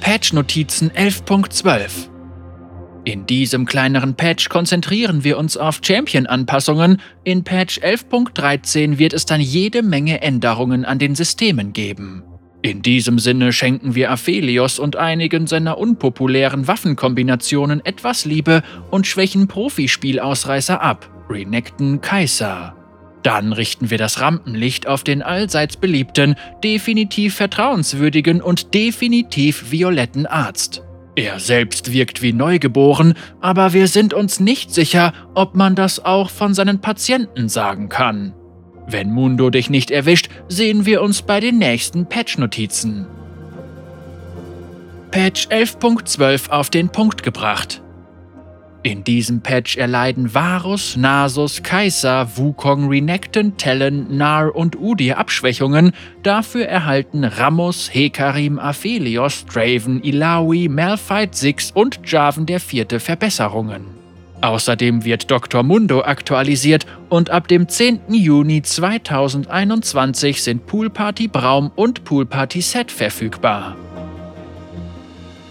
Patch-Notizen 0.00 0.90
11.12 0.90 2.08
in 3.06 3.24
diesem 3.24 3.66
kleineren 3.66 4.16
Patch 4.16 4.48
konzentrieren 4.48 5.22
wir 5.22 5.38
uns 5.38 5.56
auf 5.56 5.78
Champion-Anpassungen. 5.80 7.00
In 7.22 7.44
Patch 7.44 7.78
11.13 7.78 8.98
wird 8.98 9.12
es 9.12 9.24
dann 9.26 9.40
jede 9.40 9.84
Menge 9.84 10.22
Änderungen 10.22 10.84
an 10.84 10.98
den 10.98 11.14
Systemen 11.14 11.72
geben. 11.72 12.24
In 12.62 12.82
diesem 12.82 13.20
Sinne 13.20 13.52
schenken 13.52 13.94
wir 13.94 14.10
Aphelios 14.10 14.80
und 14.80 14.96
einigen 14.96 15.46
seiner 15.46 15.78
unpopulären 15.78 16.66
Waffenkombinationen 16.66 17.84
etwas 17.84 18.24
Liebe 18.24 18.64
und 18.90 19.06
schwächen 19.06 19.46
Profispielausreißer 19.46 20.82
ab, 20.82 21.08
renekten 21.30 22.00
Kaiser. 22.00 22.75
Dann 23.26 23.52
richten 23.52 23.90
wir 23.90 23.98
das 23.98 24.20
Rampenlicht 24.20 24.86
auf 24.86 25.02
den 25.02 25.20
allseits 25.20 25.76
beliebten, 25.76 26.36
definitiv 26.62 27.34
vertrauenswürdigen 27.34 28.40
und 28.40 28.72
definitiv 28.72 29.72
violetten 29.72 30.26
Arzt. 30.26 30.84
Er 31.16 31.40
selbst 31.40 31.92
wirkt 31.92 32.22
wie 32.22 32.32
neugeboren, 32.32 33.14
aber 33.40 33.72
wir 33.72 33.88
sind 33.88 34.14
uns 34.14 34.38
nicht 34.38 34.72
sicher, 34.72 35.12
ob 35.34 35.56
man 35.56 35.74
das 35.74 36.04
auch 36.04 36.30
von 36.30 36.54
seinen 36.54 36.80
Patienten 36.80 37.48
sagen 37.48 37.88
kann. 37.88 38.32
Wenn 38.86 39.10
Mundo 39.10 39.50
dich 39.50 39.70
nicht 39.70 39.90
erwischt, 39.90 40.28
sehen 40.46 40.86
wir 40.86 41.02
uns 41.02 41.22
bei 41.22 41.40
den 41.40 41.58
nächsten 41.58 42.08
Patch-Notizen. 42.08 43.08
Patch 45.10 45.48
11.12 45.48 46.50
auf 46.50 46.70
den 46.70 46.90
Punkt 46.90 47.24
gebracht. 47.24 47.82
In 48.86 49.02
diesem 49.02 49.40
Patch 49.40 49.76
erleiden 49.76 50.32
Varus, 50.32 50.96
Nasus, 50.96 51.64
Kaiser, 51.64 52.28
Wukong, 52.36 52.88
Renekton, 52.88 53.56
Talon, 53.56 54.16
Nar 54.16 54.54
und 54.54 54.76
Udir 54.76 55.18
Abschwächungen, 55.18 55.90
dafür 56.22 56.66
erhalten 56.66 57.24
Ramos, 57.24 57.90
Hekarim, 57.92 58.60
Aphelios, 58.60 59.44
Draven, 59.46 60.04
Ilawi, 60.04 60.68
Malphite, 60.68 61.36
Six 61.36 61.72
und 61.72 61.98
Jarvan 62.04 62.46
der 62.46 62.60
Vierte 62.60 63.00
Verbesserungen. 63.00 63.86
Außerdem 64.40 65.04
wird 65.04 65.32
Dr. 65.32 65.64
Mundo 65.64 66.02
aktualisiert 66.02 66.86
und 67.08 67.30
ab 67.30 67.48
dem 67.48 67.68
10. 67.68 68.02
Juni 68.10 68.62
2021 68.62 70.44
sind 70.44 70.64
Poolparty 70.66 71.26
Braum 71.26 71.72
und 71.74 72.04
Poolparty 72.04 72.60
Set 72.60 72.92
verfügbar. 72.92 73.76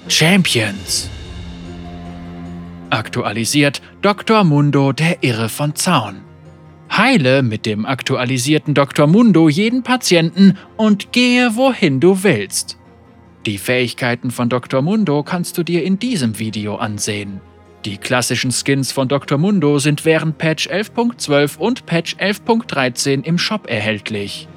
Champions 0.08 1.10
Aktualisiert 2.96 3.82
Dr. 4.02 4.46
Mundo 4.46 4.94
der 4.94 5.22
Irre 5.22 5.50
von 5.50 5.76
Zaun. 5.76 6.22
Heile 6.90 7.44
mit 7.44 7.66
dem 7.66 7.86
aktualisierten 7.86 8.74
Dr. 8.74 9.06
Mundo 9.06 9.50
jeden 9.50 9.84
Patienten 9.84 10.58
und 10.78 11.12
gehe 11.12 11.58
wohin 11.58 12.00
du 12.00 12.24
willst. 12.24 12.78
Die 13.46 13.58
Fähigkeiten 13.58 14.32
von 14.32 14.48
Dr. 14.48 14.82
Mundo 14.82 15.24
kannst 15.24 15.58
du 15.58 15.64
dir 15.64 15.84
in 15.84 16.00
diesem 16.00 16.40
Video 16.40 16.78
ansehen. 16.78 17.42
Die 17.84 17.98
klassischen 17.98 18.54
Skins 18.54 18.94
von 18.94 19.10
Dr. 19.10 19.38
Mundo 19.38 19.78
sind 19.78 20.06
während 20.06 20.38
Patch 20.38 20.70
11.12 20.70 21.58
und 21.58 21.86
Patch 21.86 22.16
11.13 22.16 23.26
im 23.26 23.38
Shop 23.38 23.68
erhältlich. 23.70 24.48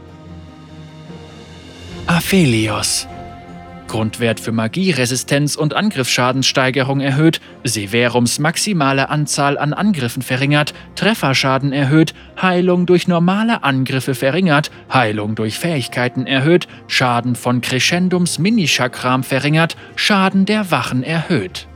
Aphelios 2.07 3.09
Grundwert 3.89 4.39
für 4.39 4.53
Magieresistenz 4.53 5.57
und 5.57 5.75
Angriffsschadenssteigerung 5.75 7.01
erhöht, 7.01 7.41
Severums 7.65 8.39
maximale 8.39 9.09
Anzahl 9.09 9.59
an 9.59 9.73
Angriffen 9.73 10.23
verringert, 10.23 10.75
Trefferschaden 10.95 11.73
erhöht, 11.73 12.15
Heilung 12.41 12.87
durch 12.87 13.09
normale 13.09 13.65
Angriffe 13.65 14.15
verringert, 14.15 14.71
Heilung 14.93 15.35
durch 15.35 15.59
Fähigkeiten 15.59 16.27
erhöht, 16.27 16.69
Schaden 16.87 17.35
von 17.35 17.61
Crescendums 17.61 18.39
Minichakram 18.39 19.25
verringert, 19.25 19.77
Schaden 19.97 20.45
der 20.45 20.71
Wachen 20.71 21.03
erhöht. 21.03 21.67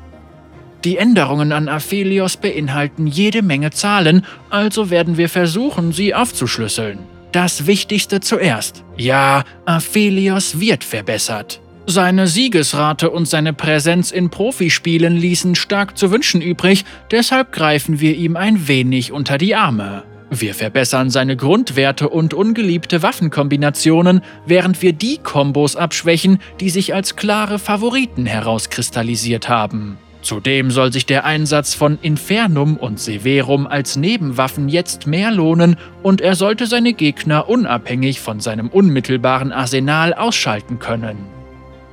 Die 0.85 0.99
Änderungen 0.99 1.53
an 1.53 1.69
Aphelios 1.69 2.37
beinhalten 2.37 3.07
jede 3.07 3.43
Menge 3.43 3.71
Zahlen, 3.71 4.27
also 4.51 4.91
werden 4.91 5.17
wir 5.17 5.29
versuchen, 5.29 5.93
sie 5.93 6.15
aufzuschlüsseln. 6.15 6.99
Das 7.33 7.67
Wichtigste 7.67 8.21
zuerst. 8.21 8.85
Ja, 8.99 9.45
Aphelios 9.65 10.61
wird 10.61 10.85
verbessert. 10.85 11.62
Seine 11.87 12.29
Siegesrate 12.29 13.11
und 13.11 13.27
seine 13.27 13.53
Präsenz 13.53 14.13
in 14.13 14.31
Profispielen 14.31 15.17
ließen 15.17 15.57
stark 15.57 15.99
zu 15.99 16.13
wünschen 16.13 16.41
übrig, 16.41 16.85
deshalb 17.11 17.51
greifen 17.51 17.99
wir 17.99 18.15
ihm 18.15 18.37
ein 18.37 18.69
wenig 18.69 19.11
unter 19.11 19.37
die 19.37 19.57
Arme. 19.57 20.05
Wir 20.31 20.55
verbessern 20.55 21.11
seine 21.11 21.37
Grundwerte 21.37 22.09
und 22.09 22.35
ungeliebte 22.35 23.03
Waffenkombinationen, 23.03 24.23
während 24.47 24.81
wir 24.81 24.93
die 24.93 25.19
Kombos 25.19 25.75
abschwächen, 25.75 26.39
die 26.61 26.71
sich 26.71 26.95
als 26.95 27.17
klare 27.17 27.59
Favoriten 27.59 28.27
herauskristallisiert 28.27 29.49
haben. 29.49 29.99
Zudem 30.23 30.71
soll 30.71 30.93
sich 30.93 31.05
der 31.05 31.25
Einsatz 31.25 31.75
von 31.75 31.99
Infernum 32.01 32.77
und 32.77 33.01
Severum 33.01 33.67
als 33.67 33.97
Nebenwaffen 33.97 34.69
jetzt 34.69 35.09
mehr 35.09 35.33
lohnen 35.33 35.77
und 36.05 36.21
er 36.21 36.37
sollte 36.37 36.69
seine 36.69 36.93
Gegner 36.93 37.49
unabhängig 37.49 38.21
von 38.21 38.39
seinem 38.39 38.69
unmittelbaren 38.69 39.51
Arsenal 39.51 40.15
ausschalten 40.15 40.79
können. 40.79 41.42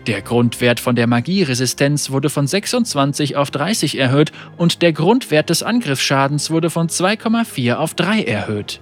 Der 0.10 0.24
Grundwert 0.24 0.80
von 0.80 0.96
der 0.96 1.06
Magieresistenz 1.06 2.10
wurde 2.10 2.32
von 2.32 2.48
26 2.48 3.36
auf 3.36 3.52
30 3.52 3.96
erhöht 4.00 4.32
und 4.58 4.82
der 4.82 4.92
Grundwert 4.92 5.52
des 5.52 5.62
Angriffsschadens 5.62 6.50
wurde 6.50 6.72
von 6.72 6.90
2,4 6.90 7.76
auf 7.76 7.94
3 7.94 8.24
erhöht. 8.24 8.82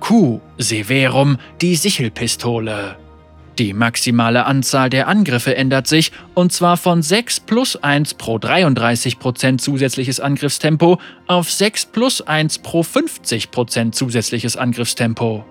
Q. 0.00 0.40
Severum, 0.56 1.36
die 1.60 1.76
Sichelpistole. 1.76 2.96
Die 3.58 3.74
maximale 3.74 4.46
Anzahl 4.46 4.88
der 4.88 5.06
Angriffe 5.06 5.54
ändert 5.54 5.86
sich, 5.86 6.12
und 6.32 6.50
zwar 6.50 6.78
von 6.78 7.02
6 7.02 7.40
plus 7.40 7.76
1 7.76 8.14
pro 8.14 8.36
33% 8.36 9.58
zusätzliches 9.58 10.18
Angriffstempo 10.18 10.98
auf 11.26 11.52
6 11.52 11.84
plus 11.92 12.22
1 12.22 12.60
pro 12.60 12.80
50% 12.80 13.92
zusätzliches 13.92 14.56
Angriffstempo. 14.56 15.44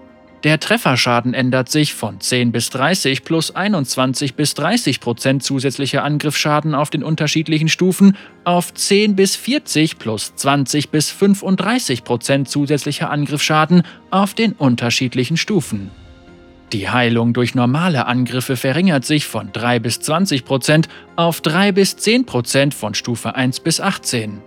Der 0.44 0.60
Trefferschaden 0.60 1.34
ändert 1.34 1.70
sich 1.70 1.96
von 1.96 2.22
10 2.22 2.52
bis 2.52 2.70
30 2.70 3.24
plus 3.24 3.56
21 3.56 4.36
bis 4.36 4.54
30 4.54 5.00
Prozent 5.00 5.44
zusätzlicher 5.44 6.04
Angriffsschaden 6.04 6.76
auf 6.76 6.92
den 6.92 7.04
unterschiedlichen 7.04 7.70
Stufen 7.70 8.16
auf 8.44 8.72
10 8.72 9.16
bis 9.16 9.36
40 9.36 9.98
plus 9.98 10.36
20 10.36 10.90
bis 10.90 11.10
35 11.10 12.04
Prozent 12.04 12.50
zusätzlicher 12.50 13.10
Angriffsschaden 13.10 13.82
auf 14.12 14.36
den 14.36 14.54
unterschiedlichen 14.54 15.38
Stufen. 15.38 15.90
Die 16.72 16.90
Heilung 16.90 17.34
durch 17.34 17.56
normale 17.56 18.06
Angriffe 18.06 18.58
verringert 18.58 19.06
sich 19.06 19.26
von 19.26 19.52
3 19.54 19.80
bis 19.80 20.02
20 20.02 20.46
Prozent 20.46 20.88
auf 21.16 21.42
3 21.42 21.72
bis 21.72 21.96
10 21.96 22.26
Prozent 22.26 22.74
von 22.74 22.94
Stufe 22.94 23.34
1 23.36 23.62
bis 23.62 23.80
18. 23.80 24.42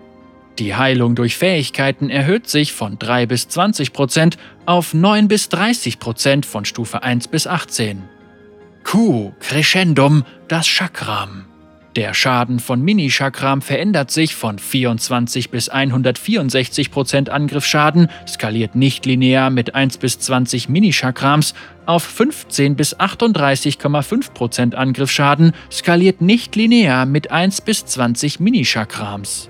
Die 0.61 0.75
Heilung 0.75 1.15
durch 1.15 1.39
Fähigkeiten 1.39 2.11
erhöht 2.11 2.47
sich 2.47 2.75
von 2.75 2.99
3 2.99 3.25
bis 3.25 3.49
20 3.49 3.95
Prozent 3.95 4.37
auf 4.67 4.93
9 4.93 5.27
bis 5.27 5.49
30 5.49 5.99
Prozent 5.99 6.45
von 6.45 6.67
Stufe 6.67 7.03
1 7.03 7.29
bis 7.29 7.47
18. 7.47 8.03
Q, 8.85 9.33
Crescendum, 9.41 10.25
das 10.49 10.67
Chakram. 10.67 11.47
Der 11.97 12.13
Schaden 12.13 12.61
von 12.61 12.83
Mini-Chakram 12.83 13.63
verändert 13.63 14.11
sich 14.11 14.37
von 14.37 14.59
24 14.59 15.49
bis 15.49 15.71
164 15.71 16.91
Prozent 16.91 17.31
Angriffsschaden, 17.31 18.09
skaliert 18.29 18.75
nicht 18.75 19.07
linear 19.07 19.49
mit 19.49 19.75
1 19.75 19.97
bis 19.97 20.19
20 20.19 20.69
Mini-Chakrams, 20.69 21.55
auf 21.87 22.03
15 22.03 22.77
bis 22.77 22.97
38,5 22.99 24.33
Prozent 24.33 24.75
Angriffsschaden, 24.75 25.53
skaliert 25.73 26.21
nicht 26.21 26.55
linear 26.55 27.07
mit 27.07 27.31
1 27.31 27.63
bis 27.63 27.87
20 27.87 28.41
Mini-Chakrams. 28.41 29.50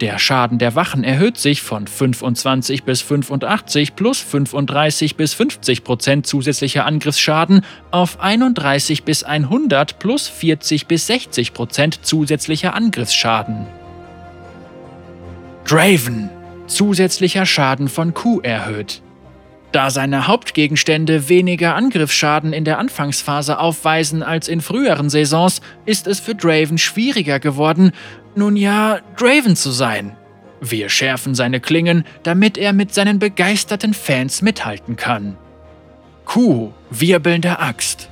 Der 0.00 0.18
Schaden 0.18 0.58
der 0.58 0.74
Wachen 0.74 1.04
erhöht 1.04 1.38
sich 1.38 1.62
von 1.62 1.86
25 1.86 2.82
bis 2.82 3.00
85 3.00 3.94
plus 3.94 4.20
35 4.20 5.14
bis 5.14 5.34
50 5.34 5.84
Prozent 5.84 6.26
zusätzlicher 6.26 6.84
Angriffsschaden 6.84 7.64
auf 7.92 8.20
31 8.20 9.04
bis 9.04 9.22
100 9.22 10.00
plus 10.00 10.26
40 10.26 10.88
bis 10.88 11.06
60 11.06 11.54
Prozent 11.54 12.00
zusätzlicher 12.02 12.74
Angriffsschaden. 12.74 13.66
Draven. 15.64 16.28
Zusätzlicher 16.66 17.46
Schaden 17.46 17.88
von 17.88 18.14
Q 18.14 18.40
erhöht. 18.40 19.00
Da 19.70 19.90
seine 19.90 20.28
Hauptgegenstände 20.28 21.28
weniger 21.28 21.74
Angriffsschaden 21.74 22.52
in 22.52 22.64
der 22.64 22.78
Anfangsphase 22.78 23.58
aufweisen 23.58 24.22
als 24.22 24.46
in 24.46 24.60
früheren 24.60 25.10
Saisons, 25.10 25.60
ist 25.84 26.06
es 26.06 26.20
für 26.20 26.34
Draven 26.34 26.78
schwieriger 26.78 27.40
geworden, 27.40 27.90
nun 28.36 28.56
ja, 28.56 29.00
Draven 29.16 29.56
zu 29.56 29.70
sein. 29.70 30.16
Wir 30.60 30.88
schärfen 30.88 31.34
seine 31.34 31.60
Klingen, 31.60 32.04
damit 32.22 32.56
er 32.56 32.72
mit 32.72 32.94
seinen 32.94 33.18
begeisterten 33.18 33.92
Fans 33.92 34.40
mithalten 34.42 34.96
kann. 34.96 35.36
Q, 36.24 36.72
wirbelnde 36.90 37.58
Axt. 37.58 38.08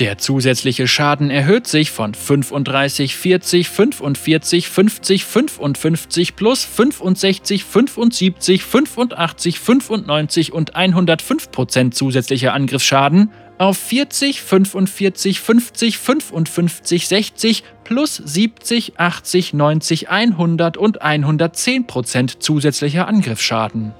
Der 0.00 0.16
zusätzliche 0.16 0.88
Schaden 0.88 1.28
erhöht 1.28 1.66
sich 1.66 1.90
von 1.90 2.14
35, 2.14 3.16
40, 3.16 3.68
45, 3.68 4.66
50, 4.66 5.24
55 5.26 6.36
plus 6.36 6.64
65, 6.64 7.64
75, 7.64 8.64
85, 8.64 9.60
95 9.60 10.52
und 10.54 10.74
105 10.74 11.50
Prozent 11.50 11.94
zusätzlicher 11.94 12.54
Angriffsschaden 12.54 13.30
auf 13.60 13.76
40, 13.76 14.40
45, 14.40 15.38
50, 15.38 15.98
55, 15.98 17.06
60 17.06 17.64
plus 17.84 18.16
70, 18.16 18.98
80, 18.98 19.52
90, 19.52 20.08
100 20.08 20.78
und 20.78 21.02
110 21.02 21.86
Prozent 21.86 22.42
zusätzlicher 22.42 23.06
Angriffsschaden. 23.06 23.92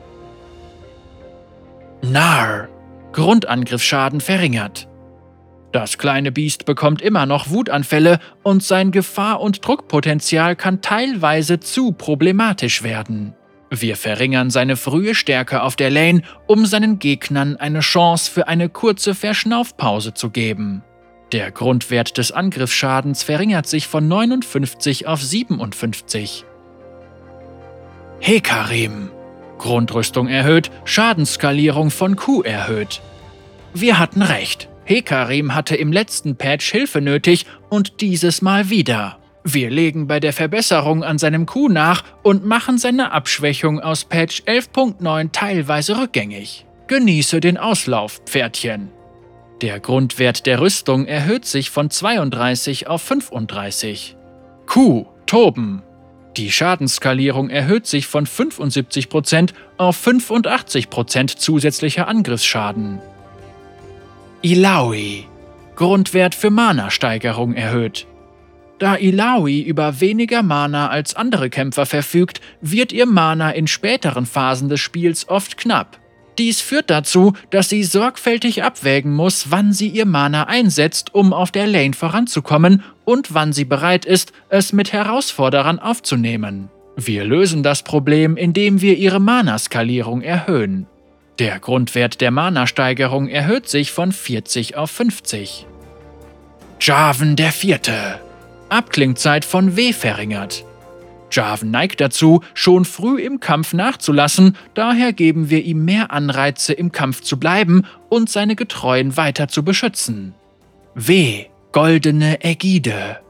Nar. 2.00 2.68
Grundangriffsschaden 3.12 4.22
verringert. 4.22 4.88
Das 5.72 5.98
kleine 5.98 6.32
Biest 6.32 6.64
bekommt 6.64 7.02
immer 7.02 7.26
noch 7.26 7.50
Wutanfälle 7.50 8.18
und 8.42 8.62
sein 8.62 8.92
Gefahr- 8.92 9.42
und 9.42 9.66
Druckpotenzial 9.66 10.56
kann 10.56 10.80
teilweise 10.80 11.60
zu 11.60 11.92
problematisch 11.92 12.82
werden. 12.82 13.34
Wir 13.70 13.96
verringern 13.96 14.50
seine 14.50 14.76
frühe 14.76 15.14
Stärke 15.14 15.62
auf 15.62 15.76
der 15.76 15.90
Lane, 15.90 16.22
um 16.48 16.66
seinen 16.66 16.98
Gegnern 16.98 17.56
eine 17.56 17.80
Chance 17.80 18.28
für 18.30 18.48
eine 18.48 18.68
kurze 18.68 19.14
Verschnaufpause 19.14 20.12
zu 20.12 20.30
geben. 20.30 20.82
Der 21.30 21.52
Grundwert 21.52 22.18
des 22.18 22.32
Angriffsschadens 22.32 23.22
verringert 23.22 23.68
sich 23.68 23.86
von 23.86 24.08
59 24.08 25.06
auf 25.06 25.22
57. 25.22 26.44
Hekarim. 28.18 29.10
Grundrüstung 29.58 30.26
erhöht, 30.26 30.72
Schadensskalierung 30.84 31.90
von 31.90 32.16
Q 32.16 32.42
erhöht. 32.42 33.00
Wir 33.72 34.00
hatten 34.00 34.22
recht. 34.22 34.68
Hekarim 34.84 35.54
hatte 35.54 35.76
im 35.76 35.92
letzten 35.92 36.34
Patch 36.34 36.72
Hilfe 36.72 37.00
nötig 37.00 37.46
und 37.68 38.00
dieses 38.00 38.42
Mal 38.42 38.70
wieder. 38.70 39.19
Wir 39.44 39.70
legen 39.70 40.06
bei 40.06 40.20
der 40.20 40.32
Verbesserung 40.32 41.02
an 41.02 41.18
seinem 41.18 41.46
Q 41.46 41.68
nach 41.68 42.04
und 42.22 42.44
machen 42.44 42.76
seine 42.76 43.12
Abschwächung 43.12 43.80
aus 43.80 44.04
Patch 44.04 44.42
11.9 44.42 45.32
teilweise 45.32 45.98
rückgängig. 45.98 46.66
Genieße 46.88 47.40
den 47.40 47.56
Auslauf, 47.56 48.20
Pferdchen. 48.26 48.90
Der 49.62 49.80
Grundwert 49.80 50.46
der 50.46 50.60
Rüstung 50.60 51.06
erhöht 51.06 51.44
sich 51.44 51.70
von 51.70 51.90
32 51.90 52.86
auf 52.86 53.02
35. 53.02 54.16
Q, 54.66 55.06
Toben. 55.26 55.82
Die 56.36 56.50
Schadensskalierung 56.50 57.50
erhöht 57.50 57.86
sich 57.86 58.06
von 58.06 58.26
75% 58.26 59.50
auf 59.78 60.06
85% 60.06 61.36
zusätzlicher 61.36 62.08
Angriffsschaden. 62.08 63.00
Ilaoi. 64.42 65.24
Grundwert 65.76 66.34
für 66.34 66.50
Mana-Steigerung 66.50 67.54
erhöht. 67.54 68.06
Da 68.80 68.96
Ilaoi 68.96 69.60
über 69.60 70.00
weniger 70.00 70.42
Mana 70.42 70.88
als 70.88 71.14
andere 71.14 71.50
Kämpfer 71.50 71.84
verfügt, 71.84 72.40
wird 72.62 72.92
ihr 72.92 73.04
Mana 73.04 73.50
in 73.50 73.66
späteren 73.66 74.24
Phasen 74.24 74.70
des 74.70 74.80
Spiels 74.80 75.28
oft 75.28 75.58
knapp. 75.58 76.00
Dies 76.38 76.62
führt 76.62 76.88
dazu, 76.88 77.34
dass 77.50 77.68
sie 77.68 77.84
sorgfältig 77.84 78.62
abwägen 78.62 79.12
muss, 79.12 79.50
wann 79.50 79.74
sie 79.74 79.88
ihr 79.88 80.06
Mana 80.06 80.44
einsetzt, 80.44 81.14
um 81.14 81.34
auf 81.34 81.50
der 81.50 81.66
Lane 81.66 81.92
voranzukommen 81.92 82.82
und 83.04 83.34
wann 83.34 83.52
sie 83.52 83.66
bereit 83.66 84.06
ist, 84.06 84.32
es 84.48 84.72
mit 84.72 84.94
Herausforderern 84.94 85.78
aufzunehmen. 85.78 86.70
Wir 86.96 87.24
lösen 87.24 87.62
das 87.62 87.82
Problem, 87.82 88.38
indem 88.38 88.80
wir 88.80 88.96
ihre 88.96 89.20
Mana-Skalierung 89.20 90.22
erhöhen. 90.22 90.86
Der 91.38 91.58
Grundwert 91.58 92.22
der 92.22 92.30
Mana-Steigerung 92.30 93.28
erhöht 93.28 93.68
sich 93.68 93.92
von 93.92 94.10
40 94.10 94.76
auf 94.78 94.90
50. 94.90 95.66
Jarvan 96.80 97.36
der 97.36 97.52
Vierte 97.52 98.20
Abklingzeit 98.70 99.44
von 99.44 99.76
W 99.76 99.92
verringert. 99.92 100.64
Jarvan 101.30 101.70
neigt 101.70 102.00
dazu, 102.00 102.40
schon 102.54 102.84
früh 102.84 103.20
im 103.20 103.40
Kampf 103.40 103.72
nachzulassen, 103.72 104.56
daher 104.74 105.12
geben 105.12 105.50
wir 105.50 105.62
ihm 105.62 105.84
mehr 105.84 106.10
Anreize, 106.10 106.72
im 106.72 106.92
Kampf 106.92 107.20
zu 107.22 107.38
bleiben 107.38 107.86
und 108.08 108.30
seine 108.30 108.56
Getreuen 108.56 109.16
weiter 109.16 109.48
zu 109.48 109.64
beschützen. 109.64 110.34
W. 110.94 111.46
Goldene 111.72 112.42
Ägide. 112.44 113.20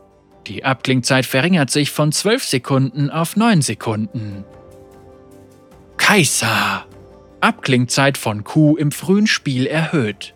Die 0.47 0.65
Abklingzeit 0.65 1.27
verringert 1.27 1.71
sich 1.71 1.91
von 1.91 2.11
12 2.11 2.45
Sekunden 2.45 3.11
auf 3.11 3.37
9 3.37 3.61
Sekunden. 3.61 4.45
Kaiser. 5.99 6.87
Abklingzeit 7.41 8.17
von 8.19 8.45
Q 8.45 8.77
im 8.77 8.93
frühen 8.93 9.27
Spiel 9.27 9.67
erhöht. 9.67 10.35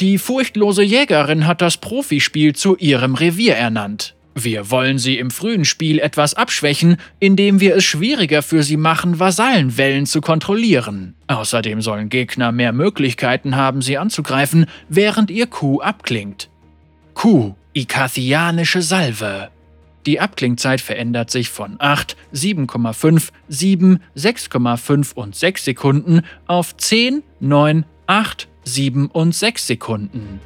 Die 0.00 0.18
furchtlose 0.18 0.82
Jägerin 0.82 1.46
hat 1.46 1.60
das 1.60 1.78
Profispiel 1.78 2.54
zu 2.54 2.76
ihrem 2.76 3.14
Revier 3.14 3.56
ernannt. 3.56 4.14
Wir 4.34 4.70
wollen 4.70 4.98
sie 4.98 5.18
im 5.18 5.30
frühen 5.30 5.64
Spiel 5.64 5.98
etwas 5.98 6.34
abschwächen, 6.34 6.98
indem 7.18 7.60
wir 7.60 7.76
es 7.76 7.84
schwieriger 7.84 8.42
für 8.42 8.62
sie 8.62 8.76
machen, 8.76 9.18
Vasallenwellen 9.18 10.06
zu 10.06 10.20
kontrollieren. 10.20 11.14
Außerdem 11.26 11.82
sollen 11.82 12.08
Gegner 12.08 12.52
mehr 12.52 12.72
Möglichkeiten 12.72 13.56
haben, 13.56 13.82
sie 13.82 13.98
anzugreifen, 13.98 14.66
während 14.88 15.30
ihr 15.30 15.46
Q 15.46 15.80
abklingt. 15.80 16.48
Q, 17.14 17.54
Ikathianische 17.72 18.82
Salve. 18.82 19.50
Die 20.06 20.20
Abklingzeit 20.20 20.80
verändert 20.80 21.30
sich 21.30 21.50
von 21.50 21.76
8, 21.78 22.16
7,5, 22.32 23.30
7, 23.48 24.00
6,5 24.16 25.12
und 25.14 25.36
6 25.36 25.64
Sekunden 25.64 26.22
auf 26.46 26.76
10, 26.76 27.22
9, 27.40 27.84
8, 28.06 28.48
7 28.64 29.06
und 29.08 29.34
6 29.34 29.66
Sekunden. 29.66 30.40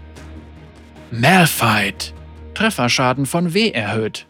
Malphite 1.12 2.14
Trefferschaden 2.54 3.26
von 3.26 3.54
W 3.54 3.70
erhöht. 3.70 4.26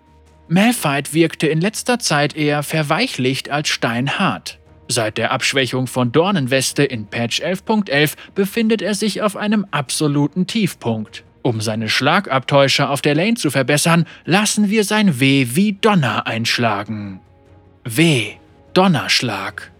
Malphite 0.48 1.14
wirkte 1.14 1.46
in 1.46 1.60
letzter 1.60 1.98
Zeit 1.98 2.36
eher 2.36 2.62
verweichlicht 2.62 3.50
als 3.50 3.68
steinhart. 3.68 4.58
Seit 4.88 5.16
der 5.16 5.30
Abschwächung 5.30 5.86
von 5.86 6.12
Dornenweste 6.12 6.84
in 6.84 7.06
Patch 7.06 7.40
11.11 7.40 8.14
befindet 8.34 8.82
er 8.82 8.94
sich 8.94 9.22
auf 9.22 9.36
einem 9.36 9.66
absoluten 9.70 10.46
Tiefpunkt. 10.46 11.24
Um 11.42 11.60
seine 11.60 11.88
Schlagabtäuscher 11.88 12.90
auf 12.90 13.02
der 13.02 13.14
Lane 13.14 13.34
zu 13.34 13.50
verbessern, 13.50 14.06
lassen 14.24 14.70
wir 14.70 14.84
sein 14.84 15.20
W 15.20 15.48
wie 15.52 15.72
Donner 15.72 16.26
einschlagen. 16.26 17.20
W. 17.84 18.32
Donnerschlag. 18.72 19.73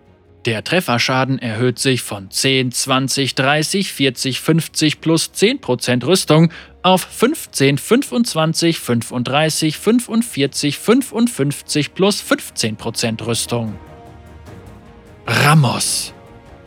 Der 0.47 0.63
Trefferschaden 0.63 1.39
erhöht 1.39 1.79
sich 1.79 2.03
von 2.03 2.31
10, 2.31 2.71
20, 2.71 3.35
30, 3.35 3.93
40, 3.93 4.41
50 4.41 5.01
plus 5.01 5.31
10% 5.35 6.05
Rüstung 6.05 6.51
auf 6.83 7.01
15, 7.01 7.79
25, 7.79 8.79
35, 8.79 9.79
45, 9.79 10.79
55 10.79 11.95
plus 11.95 12.23
15% 12.23 13.27
Rüstung. 13.27 13.79
Ramos. 15.27 16.13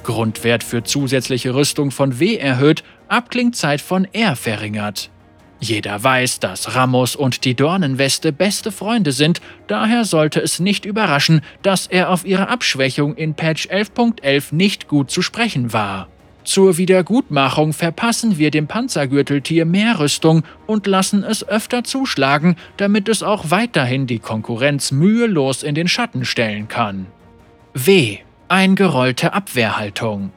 Grundwert 0.02 0.64
für 0.64 0.84
zusätzliche 0.84 1.54
Rüstung 1.54 1.92
von 1.92 2.20
W 2.20 2.36
erhöht, 2.36 2.84
Abklingzeit 3.10 3.82
von 3.82 4.06
R 4.12 4.36
verringert. 4.36 5.12
Jeder 5.60 6.04
weiß, 6.04 6.40
dass 6.40 6.76
Ramos 6.76 7.16
und 7.16 7.44
die 7.44 7.56
Dornenweste 7.56 8.32
beste 8.32 8.72
Freunde 8.72 9.12
sind, 9.12 9.42
daher 9.66 10.06
sollte 10.06 10.40
es 10.40 10.60
nicht 10.60 10.86
überraschen, 10.86 11.42
dass 11.64 11.88
er 11.88 12.10
auf 12.10 12.26
ihre 12.26 12.50
Abschwächung 12.50 13.16
in 13.16 13.34
Patch 13.34 13.68
11.11 13.68 14.22
.11 14.22 14.44
nicht 14.52 14.88
gut 14.88 15.10
zu 15.10 15.22
sprechen 15.22 15.74
war. 15.74 16.08
Zur 16.44 16.78
Wiedergutmachung 16.78 17.74
verpassen 17.74 18.38
wir 18.38 18.52
dem 18.52 18.68
Panzergürteltier 18.68 19.66
mehr 19.66 20.00
Rüstung 20.00 20.44
und 20.66 20.88
lassen 20.88 21.24
es 21.24 21.46
öfter 21.46 21.84
zuschlagen, 21.84 22.56
damit 22.78 23.10
es 23.10 23.22
auch 23.22 23.52
weiterhin 23.52 24.08
die 24.08 24.20
Konkurrenz 24.20 24.92
mühelos 24.92 25.64
in 25.64 25.76
den 25.76 25.90
Schatten 25.90 26.24
stellen 26.24 26.70
kann. 26.70 27.08
W. 27.74 28.20
Eingerollte 28.48 29.34
Abwehrhaltung. 29.34 30.32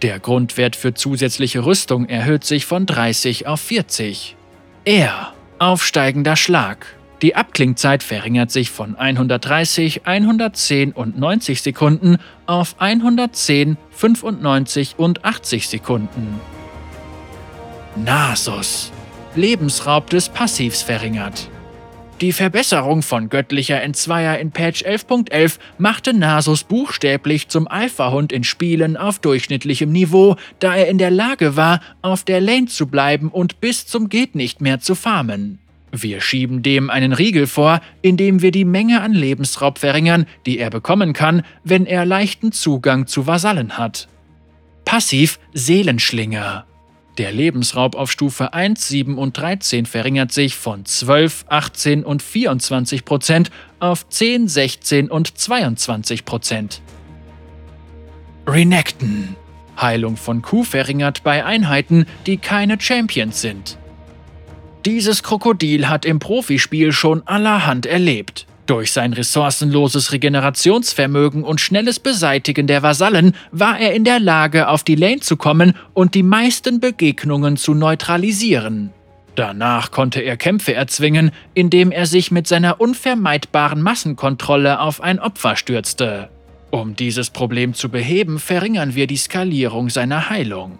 Der 0.00 0.18
Grundwert 0.18 0.76
für 0.76 0.94
zusätzliche 0.94 1.66
Rüstung 1.66 2.08
erhöht 2.08 2.44
sich 2.44 2.64
von 2.64 2.86
30 2.86 3.46
auf 3.46 3.60
40. 3.60 4.36
R. 4.86 5.34
Aufsteigender 5.58 6.36
Schlag. 6.36 6.86
Die 7.20 7.36
Abklingzeit 7.36 8.02
verringert 8.02 8.50
sich 8.50 8.70
von 8.70 8.96
130, 8.96 10.06
110 10.06 10.92
und 10.92 11.18
90 11.18 11.60
Sekunden 11.60 12.16
auf 12.46 12.76
110, 12.78 13.76
95 13.90 14.94
und 14.96 15.22
80 15.22 15.68
Sekunden. 15.68 16.40
Nasus. 17.94 18.90
Lebensraub 19.36 20.08
des 20.08 20.30
Passivs 20.30 20.80
verringert. 20.80 21.50
Die 22.20 22.32
Verbesserung 22.32 23.00
von 23.00 23.30
göttlicher 23.30 23.80
Entzweier 23.80 24.38
in 24.38 24.50
Patch 24.50 24.82
11.11 24.84 25.30
.11 25.30 25.58
machte 25.78 26.12
Nasus 26.12 26.64
buchstäblich 26.64 27.48
zum 27.48 27.66
Alpha-Hund 27.66 28.30
in 28.30 28.44
Spielen 28.44 28.98
auf 28.98 29.20
durchschnittlichem 29.20 29.90
Niveau, 29.90 30.36
da 30.58 30.76
er 30.76 30.88
in 30.88 30.98
der 30.98 31.10
Lage 31.10 31.56
war, 31.56 31.80
auf 32.02 32.22
der 32.22 32.42
Lane 32.42 32.66
zu 32.66 32.88
bleiben 32.88 33.30
und 33.30 33.62
bis 33.62 33.86
zum 33.86 34.10
Geht 34.10 34.34
nicht 34.34 34.60
mehr 34.60 34.80
zu 34.80 34.94
farmen. 34.94 35.60
Wir 35.92 36.20
schieben 36.20 36.62
dem 36.62 36.90
einen 36.90 37.14
Riegel 37.14 37.46
vor, 37.46 37.80
indem 38.02 38.42
wir 38.42 38.50
die 38.50 38.66
Menge 38.66 39.00
an 39.00 39.14
Lebensraub 39.14 39.78
verringern, 39.78 40.26
die 40.44 40.58
er 40.58 40.68
bekommen 40.68 41.14
kann, 41.14 41.42
wenn 41.64 41.86
er 41.86 42.04
leichten 42.04 42.52
Zugang 42.52 43.06
zu 43.06 43.26
Vasallen 43.26 43.78
hat. 43.78 44.08
Passiv 44.84 45.38
Seelenschlinger. 45.54 46.66
Der 47.18 47.32
Lebensraub 47.32 47.96
auf 47.96 48.10
Stufe 48.10 48.54
1, 48.54 48.88
7 48.88 49.18
und 49.18 49.36
13 49.36 49.86
verringert 49.86 50.32
sich 50.32 50.54
von 50.54 50.84
12, 50.84 51.44
18 51.48 52.04
und 52.04 52.22
24 52.22 53.04
Prozent 53.04 53.50
auf 53.78 54.08
10, 54.08 54.48
16 54.48 55.10
und 55.10 55.36
22 55.36 56.24
Prozent. 56.24 56.82
Renekton. 58.46 59.36
Heilung 59.80 60.16
von 60.16 60.42
Q 60.42 60.64
verringert 60.64 61.22
bei 61.22 61.44
Einheiten, 61.44 62.06
die 62.26 62.36
keine 62.36 62.80
Champions 62.80 63.40
sind. 63.40 63.78
Dieses 64.86 65.22
Krokodil 65.22 65.88
hat 65.88 66.04
im 66.04 66.18
Profispiel 66.18 66.92
schon 66.92 67.26
allerhand 67.26 67.86
erlebt. 67.86 68.46
Durch 68.70 68.92
sein 68.92 69.14
ressourcenloses 69.14 70.12
Regenerationsvermögen 70.12 71.42
und 71.42 71.60
schnelles 71.60 71.98
Beseitigen 71.98 72.68
der 72.68 72.84
Vasallen 72.84 73.34
war 73.50 73.80
er 73.80 73.94
in 73.94 74.04
der 74.04 74.20
Lage, 74.20 74.68
auf 74.68 74.84
die 74.84 74.94
Lane 74.94 75.18
zu 75.18 75.36
kommen 75.36 75.74
und 75.92 76.14
die 76.14 76.22
meisten 76.22 76.78
Begegnungen 76.78 77.56
zu 77.56 77.74
neutralisieren. 77.74 78.90
Danach 79.34 79.90
konnte 79.90 80.20
er 80.20 80.36
Kämpfe 80.36 80.72
erzwingen, 80.72 81.32
indem 81.52 81.90
er 81.90 82.06
sich 82.06 82.30
mit 82.30 82.46
seiner 82.46 82.80
unvermeidbaren 82.80 83.82
Massenkontrolle 83.82 84.78
auf 84.78 85.00
ein 85.00 85.18
Opfer 85.18 85.56
stürzte. 85.56 86.28
Um 86.70 86.94
dieses 86.94 87.30
Problem 87.30 87.74
zu 87.74 87.88
beheben, 87.88 88.38
verringern 88.38 88.94
wir 88.94 89.08
die 89.08 89.16
Skalierung 89.16 89.90
seiner 89.90 90.30
Heilung. 90.30 90.78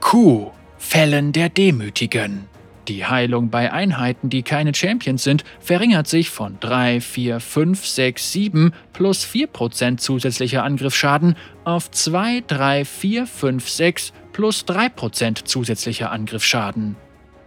Q. 0.00 0.50
Fällen 0.76 1.32
der 1.32 1.48
Demütigen. 1.48 2.44
Die 2.88 3.04
Heilung 3.04 3.50
bei 3.50 3.72
Einheiten, 3.72 4.30
die 4.30 4.42
keine 4.42 4.72
Champions 4.74 5.24
sind, 5.24 5.44
verringert 5.58 6.06
sich 6.06 6.30
von 6.30 6.58
3, 6.60 7.00
4, 7.00 7.40
5, 7.40 7.84
6, 7.84 8.32
7 8.32 8.72
plus 8.92 9.26
4% 9.26 9.96
zusätzlicher 9.96 10.62
Angriffsschaden 10.62 11.36
auf 11.64 11.90
2, 11.90 12.44
3, 12.46 12.84
4, 12.84 13.26
5, 13.26 13.68
6 13.68 14.12
plus 14.32 14.64
3% 14.66 15.44
zusätzlicher 15.44 16.12
Angriffsschaden. 16.12 16.96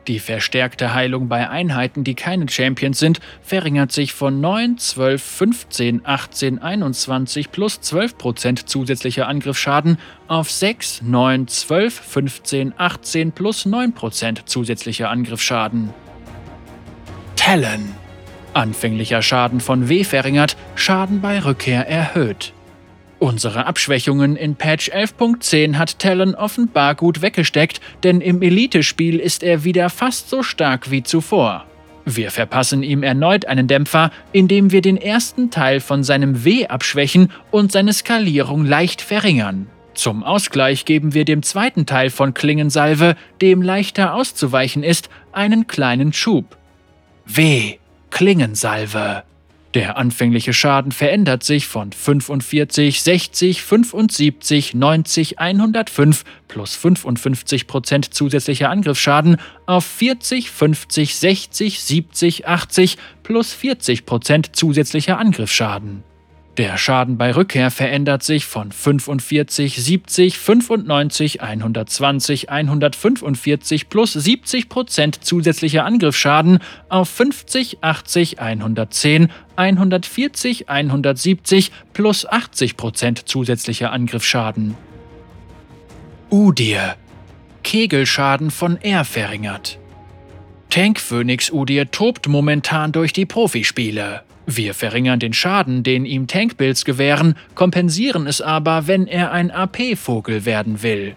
Die 0.09 0.17
verstärkte 0.17 0.95
Heilung 0.95 1.27
bei 1.27 1.51
Einheiten, 1.51 2.03
die 2.03 2.15
keine 2.15 2.49
Champions 2.49 2.97
sind, 2.97 3.19
verringert 3.43 3.91
sich 3.91 4.11
von 4.11 4.41
9, 4.41 4.79
12, 4.79 5.21
15, 5.21 6.01
18, 6.03 6.59
21 6.59 7.51
plus 7.51 7.79
12% 7.79 8.65
zusätzlicher 8.65 9.27
Angriffsschaden 9.27 9.99
auf 10.27 10.49
6, 10.49 11.03
9, 11.03 11.47
12, 11.47 11.93
15, 11.93 12.73
18 12.75 13.31
plus 13.33 13.67
9% 13.67 14.47
zusätzlicher 14.47 15.11
Angriffsschaden. 15.11 15.91
Talon. 17.35 17.93
Anfänglicher 18.55 19.21
Schaden 19.21 19.59
von 19.59 19.89
W 19.89 20.03
verringert, 20.03 20.57
Schaden 20.73 21.21
bei 21.21 21.37
Rückkehr 21.37 21.87
erhöht. 21.87 22.51
Unsere 23.19 23.65
Abschwächungen 23.65 24.37
in 24.37 24.55
Patch 24.55 24.89
11.10 24.91 25.75
hat 25.75 25.99
Talon 25.99 26.35
offenbar 26.35 26.95
gut 26.95 27.21
weggesteckt, 27.21 27.81
denn 28.03 28.21
im 28.21 28.41
Elite-Spiel 28.41 29.19
ist 29.19 29.43
er 29.43 29.65
wieder 29.65 29.89
fast 29.89 30.29
so 30.29 30.41
stark 30.41 30.89
wie 30.89 31.03
zuvor. 31.03 31.65
Wir 32.05 32.31
verpassen 32.31 32.81
ihm 32.81 33.03
erneut 33.03 33.45
einen 33.45 33.67
Dämpfer, 33.67 34.11
indem 34.31 34.71
wir 34.71 34.81
den 34.81 34.95
ersten 34.95 35.51
Teil 35.51 35.81
von 35.81 36.03
seinem 36.03 36.45
W 36.45 36.67
abschwächen 36.67 37.29
und 37.51 37.73
seine 37.73 37.91
Skalierung 37.91 38.65
leicht 38.65 39.01
verringern. 39.01 39.67
Zum 39.93 40.23
Ausgleich 40.23 40.85
geben 40.85 41.13
wir 41.13 41.25
dem 41.25 41.43
zweiten 41.43 41.85
Teil 41.85 42.09
von 42.09 42.33
Klingensalve, 42.33 43.17
dem 43.41 43.61
leichter 43.61 44.13
auszuweichen 44.13 44.81
ist, 44.81 45.09
einen 45.33 45.67
kleinen 45.67 46.13
Schub. 46.13 46.57
W. 47.25 47.77
Klingensalve. 48.11 49.23
Der 49.75 49.97
anfängliche 49.97 50.51
Schaden 50.51 50.91
verändert 50.91 51.43
sich 51.43 51.67
von 51.67 51.91
45, 51.91 53.03
60, 53.03 53.61
75, 53.61 54.73
90, 54.73 55.39
105 55.39 56.23
plus 56.47 56.75
55% 56.75 58.09
zusätzlicher 58.09 58.71
Angriffsschaden 58.71 59.37
auf 59.67 59.85
40, 59.85 60.49
50, 60.49 61.15
60, 61.15 61.81
70, 61.81 62.47
80 62.47 62.97
plus 63.21 63.55
40% 63.55 64.53
zusätzlicher 64.53 65.19
Angriffsschaden. 65.19 66.03
Der 66.59 66.77
Schaden 66.77 67.17
bei 67.17 67.33
Rückkehr 67.33 67.71
verändert 67.71 68.21
sich 68.21 68.43
von 68.43 68.73
45, 68.73 69.81
70, 69.81 70.37
95, 70.37 71.41
120, 71.41 72.49
145 72.49 73.87
plus 73.87 74.17
70% 74.17 75.21
zusätzlicher 75.21 75.85
Angriffsschaden 75.85 76.59
auf 76.89 77.07
50, 77.07 77.81
80, 77.81 78.41
110, 78.41 79.31
140, 79.55 80.67
170 80.67 81.71
plus 81.93 82.27
80% 82.27 83.25
zusätzlicher 83.25 83.93
Angriffsschaden. 83.93 84.75
Udir. 86.29 86.97
Kegelschaden 87.63 88.51
von 88.51 88.75
R 88.81 89.05
verringert. 89.05 89.79
Tank 90.69 90.99
Phoenix 90.99 91.53
Udir 91.53 91.89
tobt 91.89 92.27
momentan 92.27 92.91
durch 92.91 93.13
die 93.13 93.25
Profispiele. 93.25 94.23
Wir 94.55 94.73
verringern 94.73 95.19
den 95.19 95.33
Schaden, 95.33 95.83
den 95.83 96.05
ihm 96.05 96.25
Tankbuilds 96.25 96.83
gewähren, 96.83 97.35
kompensieren 97.53 98.25
es 98.25 98.41
aber, 98.41 98.87
wenn 98.87 99.05
er 99.05 99.31
ein 99.31 99.51
AP-Vogel 99.51 100.45
werden 100.45 100.81
will. 100.81 101.15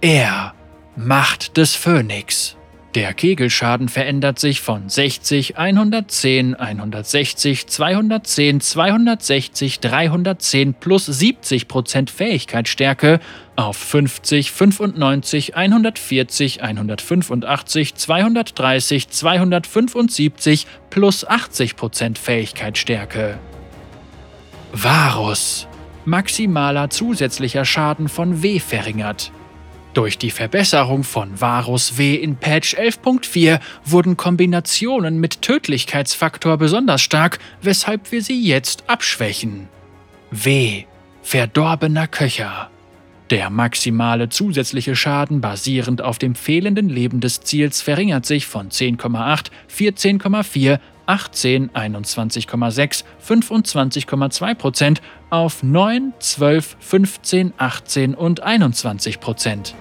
Er, 0.00 0.54
Macht 0.96 1.56
des 1.56 1.74
Phönix. 1.74 2.56
Der 2.94 3.14
Kegelschaden 3.14 3.88
verändert 3.88 4.38
sich 4.38 4.60
von 4.60 4.90
60, 4.90 5.56
110, 5.56 6.54
160, 6.54 7.66
210, 7.66 8.60
260, 8.60 9.80
310 9.80 10.74
plus 10.74 11.08
70% 11.08 12.10
Fähigkeitsstärke 12.10 13.20
auf 13.56 13.78
50, 13.78 14.52
95, 14.52 15.56
140, 15.56 16.62
185, 16.62 17.94
230, 17.94 19.08
275 19.08 20.66
plus 20.90 21.26
80% 21.26 22.18
Fähigkeitsstärke. 22.18 23.38
Varus. 24.74 25.66
Maximaler 26.04 26.90
zusätzlicher 26.90 27.64
Schaden 27.64 28.08
von 28.08 28.42
W 28.42 28.58
verringert. 28.58 29.32
Durch 29.94 30.16
die 30.16 30.30
Verbesserung 30.30 31.04
von 31.04 31.40
Varus 31.40 31.98
W 31.98 32.14
in 32.14 32.36
Patch 32.36 32.74
11.4 32.74 33.60
wurden 33.84 34.16
Kombinationen 34.16 35.20
mit 35.20 35.42
Tödlichkeitsfaktor 35.42 36.56
besonders 36.56 37.02
stark, 37.02 37.38
weshalb 37.60 38.10
wir 38.10 38.22
sie 38.22 38.42
jetzt 38.42 38.84
abschwächen. 38.88 39.68
W. 40.30 40.84
Verdorbener 41.22 42.06
Köcher. 42.06 42.70
Der 43.28 43.48
maximale 43.50 44.28
zusätzliche 44.28 44.96
Schaden 44.96 45.40
basierend 45.40 46.02
auf 46.02 46.18
dem 46.18 46.34
fehlenden 46.34 46.88
Leben 46.88 47.20
des 47.20 47.40
Ziels 47.40 47.80
verringert 47.80 48.26
sich 48.26 48.46
von 48.46 48.70
10,8, 48.70 49.46
14,4, 49.74 50.78
18, 51.06 51.70
21,6, 51.70 53.04
25,2 53.26 54.54
Prozent 54.54 55.02
auf 55.30 55.62
9, 55.62 56.12
12, 56.18 56.76
15, 56.80 57.52
18 57.56 58.14
und 58.14 58.42
21 58.42 59.20
Prozent. 59.20 59.74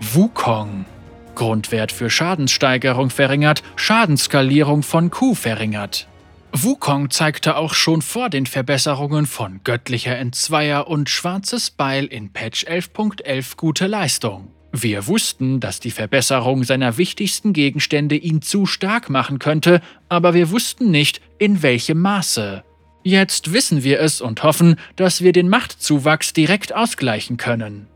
Wukong. 0.00 0.86
Grundwert 1.34 1.92
für 1.92 2.08
Schadenssteigerung 2.08 3.10
verringert, 3.10 3.62
Schadensskalierung 3.76 4.82
von 4.82 5.10
Q 5.10 5.34
verringert. 5.34 6.08
Wukong 6.52 7.10
zeigte 7.10 7.56
auch 7.56 7.74
schon 7.74 8.00
vor 8.00 8.30
den 8.30 8.46
Verbesserungen 8.46 9.26
von 9.26 9.60
Göttlicher 9.62 10.16
Entzweier 10.16 10.88
und 10.88 11.10
Schwarzes 11.10 11.70
Beil 11.70 12.06
in 12.06 12.32
Patch 12.32 12.64
11.11 12.64 13.22
.11 13.22 13.56
gute 13.56 13.86
Leistung. 13.86 14.55
Wir 14.82 15.06
wussten, 15.06 15.58
dass 15.58 15.80
die 15.80 15.90
Verbesserung 15.90 16.62
seiner 16.62 16.98
wichtigsten 16.98 17.54
Gegenstände 17.54 18.14
ihn 18.14 18.42
zu 18.42 18.66
stark 18.66 19.08
machen 19.08 19.38
könnte, 19.38 19.80
aber 20.10 20.34
wir 20.34 20.50
wussten 20.50 20.90
nicht, 20.90 21.22
in 21.38 21.62
welchem 21.62 22.02
Maße. 22.02 22.62
Jetzt 23.02 23.54
wissen 23.54 23.84
wir 23.84 24.00
es 24.00 24.20
und 24.20 24.42
hoffen, 24.42 24.76
dass 24.96 25.22
wir 25.22 25.32
den 25.32 25.48
Machtzuwachs 25.48 26.34
direkt 26.34 26.74
ausgleichen 26.74 27.38
können. 27.38 27.86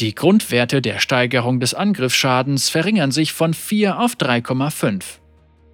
Die 0.00 0.12
Grundwerte 0.12 0.82
der 0.82 0.98
Steigerung 0.98 1.60
des 1.60 1.72
Angriffsschadens 1.72 2.68
verringern 2.68 3.12
sich 3.12 3.32
von 3.32 3.54
4 3.54 4.00
auf 4.00 4.16
3,5. 4.16 5.04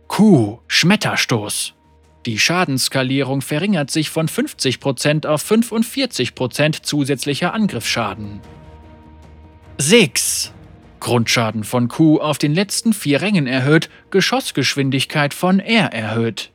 Q. 0.08 0.58
Schmetterstoß. 0.66 1.72
Die 2.26 2.38
Schadensskalierung 2.38 3.40
verringert 3.40 3.90
sich 3.90 4.10
von 4.10 4.28
50% 4.28 5.26
auf 5.26 5.50
45% 5.50 6.82
zusätzlicher 6.82 7.54
Angriffsschaden. 7.54 8.40
6. 9.80 10.52
Grundschaden 11.00 11.64
von 11.64 11.88
Q 11.88 12.18
auf 12.18 12.36
den 12.36 12.54
letzten 12.54 12.92
vier 12.92 13.22
Rängen 13.22 13.46
erhöht, 13.46 13.88
Geschossgeschwindigkeit 14.10 15.32
von 15.32 15.58
R 15.58 15.86
erhöht. 15.86 16.50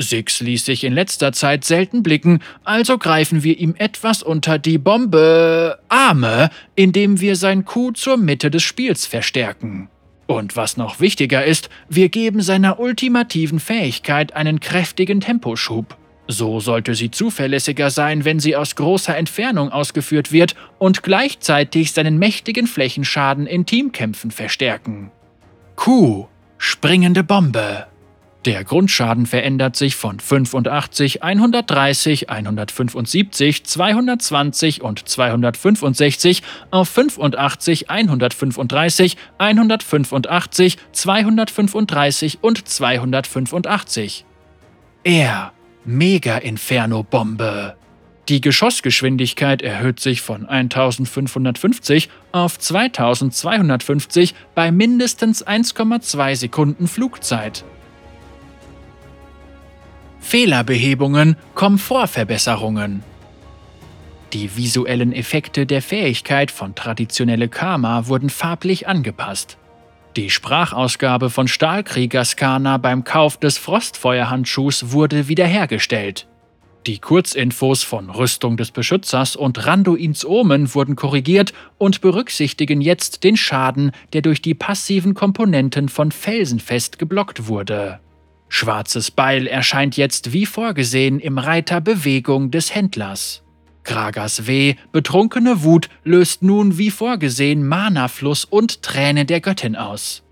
Six 0.00 0.38
ließ 0.38 0.64
sich 0.64 0.84
in 0.84 0.92
letzter 0.92 1.32
Zeit 1.32 1.64
selten 1.64 2.04
blicken, 2.04 2.38
also 2.62 2.96
greifen 2.96 3.42
wir 3.42 3.58
ihm 3.58 3.74
etwas 3.76 4.22
unter 4.22 4.60
die 4.60 4.78
Bombe 4.78 5.80
Arme, 5.88 6.50
indem 6.76 7.20
wir 7.20 7.34
sein 7.34 7.64
Q 7.64 7.90
zur 7.90 8.16
Mitte 8.16 8.48
des 8.48 8.62
Spiels 8.62 9.06
verstärken. 9.06 9.88
Und 10.28 10.54
was 10.54 10.76
noch 10.76 11.00
wichtiger 11.00 11.44
ist, 11.44 11.70
wir 11.88 12.10
geben 12.10 12.42
seiner 12.42 12.78
ultimativen 12.78 13.58
Fähigkeit 13.58 14.36
einen 14.36 14.60
kräftigen 14.60 15.20
Temposchub. 15.20 15.96
So 16.30 16.60
sollte 16.60 16.94
sie 16.94 17.10
zuverlässiger 17.10 17.88
sein, 17.88 18.26
wenn 18.26 18.38
sie 18.38 18.54
aus 18.54 18.76
großer 18.76 19.16
Entfernung 19.16 19.72
ausgeführt 19.72 20.30
wird 20.30 20.54
und 20.78 21.02
gleichzeitig 21.02 21.92
seinen 21.92 22.18
mächtigen 22.18 22.66
Flächenschaden 22.66 23.46
in 23.46 23.64
Teamkämpfen 23.64 24.30
verstärken. 24.30 25.10
Q. 25.74 26.26
Springende 26.58 27.24
Bombe. 27.24 27.86
Der 28.44 28.62
Grundschaden 28.62 29.26
verändert 29.26 29.74
sich 29.76 29.96
von 29.96 30.20
85, 30.20 31.22
130, 31.22 32.30
175, 32.30 33.64
220 33.64 34.82
und 34.82 35.08
265 35.08 36.42
auf 36.70 36.88
85, 36.88 37.90
135, 37.90 39.16
185, 39.38 40.78
235 40.92 42.38
und 42.42 42.68
285. 42.68 44.24
Er, 45.04 45.52
Mega-Inferno-Bombe. 45.88 47.74
Die 48.28 48.42
Geschossgeschwindigkeit 48.42 49.62
erhöht 49.62 50.00
sich 50.00 50.20
von 50.20 50.44
1550 50.44 52.10
auf 52.30 52.58
2250 52.58 54.34
bei 54.54 54.70
mindestens 54.70 55.46
1,2 55.46 56.36
Sekunden 56.36 56.88
Flugzeit. 56.88 57.64
Fehlerbehebungen, 60.20 61.36
Komfortverbesserungen. 61.54 63.02
Die 64.34 64.58
visuellen 64.58 65.14
Effekte 65.14 65.64
der 65.64 65.80
Fähigkeit 65.80 66.50
von 66.50 66.74
traditionelle 66.74 67.48
Karma 67.48 68.08
wurden 68.08 68.28
farblich 68.28 68.86
angepasst. 68.86 69.56
Die 70.16 70.30
Sprachausgabe 70.30 71.30
von 71.30 71.48
Stahlkrieger 71.48 72.24
Skana 72.24 72.78
beim 72.78 73.04
Kauf 73.04 73.36
des 73.36 73.58
Frostfeuerhandschuhs 73.58 74.90
wurde 74.92 75.28
wiederhergestellt. 75.28 76.26
Die 76.86 76.98
Kurzinfos 76.98 77.82
von 77.82 78.08
Rüstung 78.08 78.56
des 78.56 78.70
Beschützers 78.70 79.36
und 79.36 79.66
Randuins 79.66 80.24
Omen 80.24 80.74
wurden 80.74 80.96
korrigiert 80.96 81.52
und 81.76 82.00
berücksichtigen 82.00 82.80
jetzt 82.80 83.24
den 83.24 83.36
Schaden, 83.36 83.92
der 84.12 84.22
durch 84.22 84.40
die 84.40 84.54
passiven 84.54 85.14
Komponenten 85.14 85.88
von 85.88 86.10
Felsenfest 86.10 86.98
geblockt 86.98 87.46
wurde. 87.46 88.00
Schwarzes 88.48 89.10
Beil 89.10 89.46
erscheint 89.46 89.96
jetzt 89.96 90.32
wie 90.32 90.46
vorgesehen 90.46 91.20
im 91.20 91.36
Reiter 91.36 91.82
Bewegung 91.82 92.50
des 92.50 92.74
Händlers. 92.74 93.42
Gragas 93.88 94.46
Weh, 94.46 94.74
betrunkene 94.92 95.62
Wut, 95.62 95.88
löst 96.04 96.42
nun 96.42 96.76
wie 96.76 96.90
vorgesehen 96.90 97.66
Manafluss 97.66 98.44
und 98.44 98.82
Träne 98.82 99.24
der 99.24 99.40
Göttin 99.40 99.76
aus. 99.76 100.22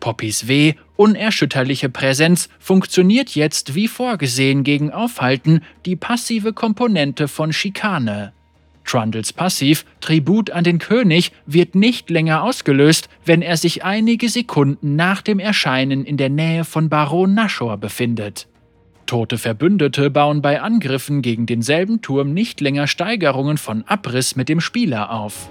Poppys 0.00 0.48
Weh, 0.48 0.74
unerschütterliche 0.96 1.88
Präsenz, 1.88 2.50
funktioniert 2.58 3.34
jetzt 3.34 3.74
wie 3.74 3.88
vorgesehen 3.88 4.64
gegen 4.64 4.90
Aufhalten, 4.90 5.62
die 5.86 5.96
passive 5.96 6.52
Komponente 6.52 7.26
von 7.26 7.54
Schikane. 7.54 8.34
Trundles 8.84 9.32
Passiv 9.32 9.86
Tribut 10.00 10.50
an 10.50 10.64
den 10.64 10.78
König 10.78 11.32
wird 11.46 11.74
nicht 11.74 12.10
länger 12.10 12.42
ausgelöst, 12.42 13.08
wenn 13.24 13.40
er 13.40 13.56
sich 13.56 13.82
einige 13.82 14.28
Sekunden 14.28 14.94
nach 14.94 15.22
dem 15.22 15.38
Erscheinen 15.38 16.04
in 16.04 16.18
der 16.18 16.28
Nähe 16.28 16.66
von 16.66 16.90
Baron 16.90 17.32
Nashor 17.32 17.78
befindet. 17.78 18.46
Tote 19.06 19.38
Verbündete 19.38 20.10
bauen 20.10 20.42
bei 20.42 20.60
Angriffen 20.60 21.22
gegen 21.22 21.46
denselben 21.46 22.02
Turm 22.02 22.34
nicht 22.34 22.60
länger 22.60 22.86
Steigerungen 22.86 23.56
von 23.56 23.84
Abriss 23.86 24.36
mit 24.36 24.48
dem 24.48 24.60
Spieler 24.60 25.10
auf. 25.12 25.48